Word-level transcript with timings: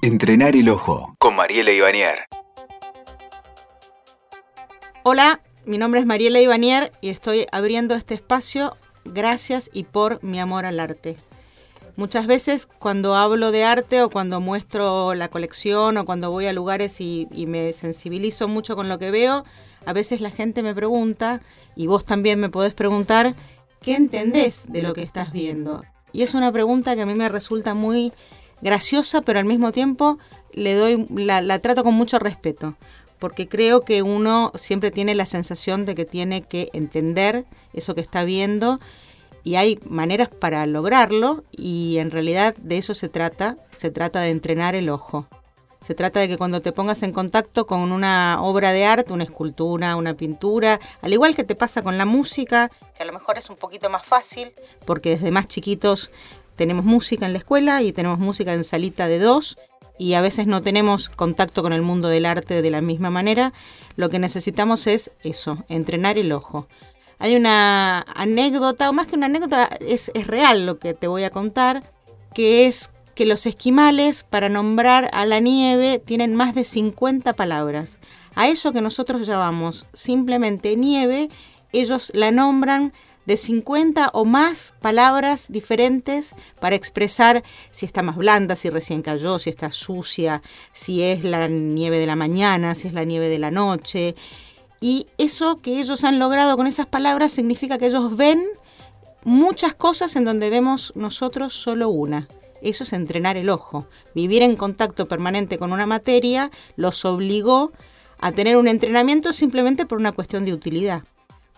Entrenar 0.00 0.54
el 0.54 0.68
ojo 0.68 1.16
con 1.18 1.34
Mariela 1.34 1.72
Ivanier. 1.72 2.18
Hola, 5.02 5.40
mi 5.66 5.76
nombre 5.76 5.98
es 5.98 6.06
Mariela 6.06 6.40
Ivanier 6.40 6.92
y 7.00 7.08
estoy 7.08 7.46
abriendo 7.50 7.96
este 7.96 8.14
espacio 8.14 8.76
gracias 9.04 9.70
y 9.72 9.82
por 9.82 10.22
mi 10.22 10.38
amor 10.38 10.66
al 10.66 10.78
arte. 10.78 11.16
Muchas 11.96 12.28
veces 12.28 12.68
cuando 12.78 13.16
hablo 13.16 13.50
de 13.50 13.64
arte 13.64 14.00
o 14.02 14.08
cuando 14.08 14.40
muestro 14.40 15.14
la 15.14 15.26
colección 15.30 15.96
o 15.96 16.04
cuando 16.04 16.30
voy 16.30 16.46
a 16.46 16.52
lugares 16.52 17.00
y, 17.00 17.26
me 17.48 17.72
sensibilizo 17.72 18.46
mucho 18.46 18.76
con 18.76 18.88
lo 18.88 19.00
que 19.00 19.10
veo, 19.10 19.44
a 19.84 19.92
veces 19.92 20.20
la 20.20 20.30
gente 20.30 20.62
me 20.62 20.76
pregunta, 20.76 21.42
y 21.74 21.88
vos 21.88 22.04
también 22.04 22.38
me 22.38 22.50
podés 22.50 22.72
preguntar, 22.72 23.32
¿qué 23.82 23.96
entendés 23.96 24.66
de 24.68 24.80
lo 24.80 24.94
que 24.94 25.02
estás 25.02 25.32
viendo? 25.32 25.82
Y 26.12 26.22
es 26.22 26.34
una 26.34 26.52
pregunta 26.52 26.94
que 26.94 27.02
a 27.02 27.06
mí 27.06 27.14
me 27.14 27.28
resulta 27.28 27.74
muy 27.74 28.12
graciosa, 28.60 29.20
pero 29.22 29.38
al 29.38 29.44
mismo 29.44 29.72
tiempo 29.72 30.18
le 30.52 30.74
doy, 30.74 31.06
la, 31.10 31.58
trato 31.58 31.84
con 31.84 31.94
mucho 31.94 32.18
respeto, 32.18 32.76
porque 33.18 33.48
creo 33.48 33.82
que 33.82 34.02
uno 34.02 34.52
siempre 34.54 34.90
tiene 34.90 35.14
la 35.14 35.26
sensación 35.26 35.84
de 35.84 35.94
que 35.94 36.04
tiene 36.04 36.42
que 36.42 36.70
entender 36.72 37.44
eso 37.72 37.94
que 37.94 38.00
está 38.00 38.24
viendo 38.24 38.78
y 39.44 39.56
hay 39.56 39.78
maneras 39.86 40.28
para 40.28 40.66
lograrlo 40.66 41.44
y 41.52 41.98
en 41.98 42.10
realidad 42.10 42.54
de 42.56 42.78
eso 42.78 42.94
se 42.94 43.08
trata, 43.08 43.56
se 43.72 43.90
trata 43.90 44.20
de 44.20 44.30
entrenar 44.30 44.74
el 44.74 44.88
ojo. 44.88 45.26
Se 45.80 45.94
trata 45.94 46.18
de 46.18 46.26
que 46.26 46.36
cuando 46.36 46.60
te 46.60 46.72
pongas 46.72 47.04
en 47.04 47.12
contacto 47.12 47.64
con 47.64 47.92
una 47.92 48.38
obra 48.42 48.72
de 48.72 48.84
arte, 48.84 49.12
una 49.12 49.22
escultura, 49.22 49.94
una 49.94 50.14
pintura, 50.14 50.80
al 51.02 51.12
igual 51.12 51.36
que 51.36 51.44
te 51.44 51.54
pasa 51.54 51.82
con 51.82 51.96
la 51.96 52.04
música, 52.04 52.68
que 52.96 53.04
a 53.04 53.06
lo 53.06 53.12
mejor 53.12 53.38
es 53.38 53.48
un 53.48 53.54
poquito 53.54 53.88
más 53.88 54.04
fácil, 54.04 54.52
porque 54.84 55.10
desde 55.10 55.30
más 55.30 55.46
chiquitos 55.46 56.10
tenemos 56.58 56.84
música 56.84 57.24
en 57.24 57.32
la 57.32 57.38
escuela 57.38 57.82
y 57.82 57.92
tenemos 57.92 58.18
música 58.18 58.52
en 58.52 58.64
salita 58.64 59.06
de 59.06 59.20
dos 59.20 59.56
y 59.96 60.14
a 60.14 60.20
veces 60.20 60.48
no 60.48 60.60
tenemos 60.60 61.08
contacto 61.08 61.62
con 61.62 61.72
el 61.72 61.82
mundo 61.82 62.08
del 62.08 62.26
arte 62.26 62.62
de 62.62 62.70
la 62.70 62.80
misma 62.80 63.10
manera, 63.10 63.52
lo 63.96 64.10
que 64.10 64.18
necesitamos 64.18 64.88
es 64.88 65.12
eso, 65.22 65.64
entrenar 65.68 66.18
el 66.18 66.32
ojo. 66.32 66.66
Hay 67.20 67.36
una 67.36 68.00
anécdota, 68.14 68.90
o 68.90 68.92
más 68.92 69.06
que 69.06 69.16
una 69.16 69.26
anécdota, 69.26 69.68
es, 69.80 70.10
es 70.14 70.26
real 70.26 70.66
lo 70.66 70.78
que 70.78 70.94
te 70.94 71.06
voy 71.06 71.22
a 71.24 71.30
contar, 71.30 71.92
que 72.34 72.66
es 72.66 72.90
que 73.14 73.24
los 73.24 73.46
esquimales, 73.46 74.24
para 74.24 74.48
nombrar 74.48 75.10
a 75.12 75.26
la 75.26 75.40
nieve, 75.40 76.00
tienen 76.04 76.34
más 76.34 76.54
de 76.54 76.64
50 76.64 77.34
palabras. 77.34 77.98
A 78.34 78.48
eso 78.48 78.72
que 78.72 78.80
nosotros 78.80 79.26
llamamos 79.26 79.86
simplemente 79.92 80.76
nieve, 80.76 81.28
ellos 81.72 82.10
la 82.14 82.30
nombran 82.30 82.92
de 83.28 83.36
50 83.36 84.08
o 84.14 84.24
más 84.24 84.74
palabras 84.80 85.46
diferentes 85.50 86.34
para 86.60 86.76
expresar 86.76 87.44
si 87.70 87.84
está 87.84 88.02
más 88.02 88.16
blanda, 88.16 88.56
si 88.56 88.70
recién 88.70 89.02
cayó, 89.02 89.38
si 89.38 89.50
está 89.50 89.70
sucia, 89.70 90.40
si 90.72 91.02
es 91.02 91.24
la 91.24 91.46
nieve 91.46 91.98
de 91.98 92.06
la 92.06 92.16
mañana, 92.16 92.74
si 92.74 92.88
es 92.88 92.94
la 92.94 93.04
nieve 93.04 93.28
de 93.28 93.38
la 93.38 93.50
noche. 93.50 94.14
Y 94.80 95.06
eso 95.18 95.56
que 95.56 95.78
ellos 95.78 96.04
han 96.04 96.18
logrado 96.18 96.56
con 96.56 96.66
esas 96.66 96.86
palabras 96.86 97.30
significa 97.30 97.76
que 97.76 97.88
ellos 97.88 98.16
ven 98.16 98.42
muchas 99.24 99.74
cosas 99.74 100.16
en 100.16 100.24
donde 100.24 100.48
vemos 100.48 100.94
nosotros 100.96 101.52
solo 101.52 101.90
una. 101.90 102.28
Eso 102.62 102.82
es 102.84 102.94
entrenar 102.94 103.36
el 103.36 103.50
ojo. 103.50 103.86
Vivir 104.14 104.40
en 104.40 104.56
contacto 104.56 105.04
permanente 105.04 105.58
con 105.58 105.74
una 105.74 105.84
materia 105.84 106.50
los 106.76 107.04
obligó 107.04 107.72
a 108.18 108.32
tener 108.32 108.56
un 108.56 108.68
entrenamiento 108.68 109.34
simplemente 109.34 109.84
por 109.84 109.98
una 109.98 110.12
cuestión 110.12 110.46
de 110.46 110.54
utilidad. 110.54 111.02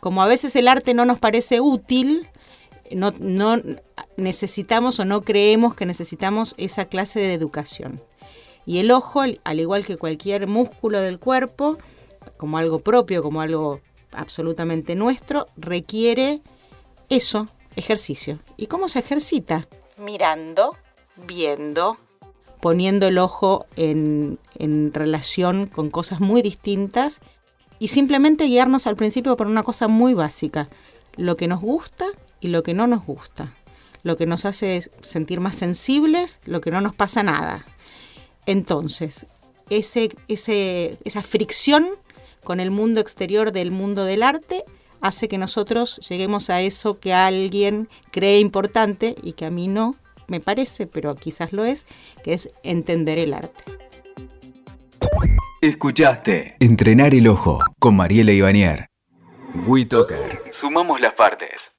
Como 0.00 0.22
a 0.22 0.26
veces 0.26 0.56
el 0.56 0.68
arte 0.68 0.94
no 0.94 1.04
nos 1.04 1.18
parece 1.18 1.60
útil, 1.60 2.28
no, 2.90 3.12
no 3.18 3.60
necesitamos 4.16 4.98
o 4.98 5.04
no 5.04 5.22
creemos 5.22 5.74
que 5.74 5.86
necesitamos 5.86 6.54
esa 6.58 6.86
clase 6.86 7.20
de 7.20 7.34
educación. 7.34 8.00
Y 8.66 8.78
el 8.78 8.90
ojo, 8.90 9.22
al 9.22 9.60
igual 9.60 9.86
que 9.86 9.96
cualquier 9.96 10.46
músculo 10.46 11.00
del 11.00 11.18
cuerpo, 11.18 11.78
como 12.36 12.58
algo 12.58 12.80
propio, 12.80 13.22
como 13.22 13.40
algo 13.40 13.80
absolutamente 14.12 14.94
nuestro, 14.94 15.46
requiere 15.56 16.42
eso, 17.08 17.48
ejercicio. 17.76 18.38
¿Y 18.56 18.66
cómo 18.66 18.88
se 18.88 19.00
ejercita? 19.00 19.68
Mirando, 19.98 20.76
viendo, 21.26 21.96
poniendo 22.60 23.06
el 23.06 23.18
ojo 23.18 23.66
en, 23.76 24.38
relación 24.92 25.66
con 25.66 25.90
cosas 25.90 26.20
muy 26.20 26.42
distintas 26.42 27.20
y 27.80 27.88
simplemente 27.88 28.44
guiarnos 28.44 28.86
al 28.86 28.94
principio 28.94 29.36
por 29.36 29.48
una 29.48 29.64
cosa 29.64 29.88
muy 29.88 30.14
básica, 30.14 30.68
lo 31.16 31.34
que 31.36 31.48
nos 31.48 31.60
gusta 31.60 32.06
y 32.38 32.48
lo 32.48 32.62
que 32.62 32.74
no 32.74 32.86
nos 32.86 33.04
gusta, 33.04 33.56
lo 34.04 34.16
que 34.16 34.26
nos 34.26 34.44
hace 34.44 34.88
sentir 35.00 35.40
más 35.40 35.56
sensibles, 35.56 36.38
lo 36.44 36.60
que 36.60 36.70
no 36.70 36.80
nos 36.80 36.94
pasa 36.94 37.24
nada. 37.24 37.64
Entonces, 38.46 39.26
ese, 39.70 40.10
esa 40.28 41.22
fricción 41.22 41.88
con 42.44 42.60
el 42.60 42.70
mundo 42.70 43.00
exterior 43.00 43.50
del 43.50 43.70
mundo 43.70 44.04
del 44.04 44.22
arte 44.22 44.64
hace 45.00 45.28
que 45.28 45.38
nosotros 45.38 45.96
lleguemos 46.06 46.50
a 46.50 46.60
eso 46.60 47.00
que 47.00 47.14
alguien 47.14 47.88
cree 48.10 48.40
importante 48.40 49.16
y 49.22 49.32
que 49.32 49.46
a 49.46 49.50
mí 49.50 49.68
no, 49.68 49.96
me 50.26 50.40
parece, 50.40 50.86
pero 50.86 51.14
quizás 51.14 51.54
lo 51.54 51.64
es, 51.64 51.86
que 52.22 52.34
es 52.34 52.48
entender 52.62 53.18
el 53.18 53.32
arte. 53.32 53.64
Escuchaste 55.62 56.56
Entrenar 56.58 57.14
el 57.14 57.28
Ojo 57.28 57.58
con 57.78 57.94
Mariela 57.94 58.32
Ivanier. 58.32 58.86
WeToker. 59.66 60.44
Sumamos 60.50 61.02
las 61.02 61.12
partes. 61.12 61.72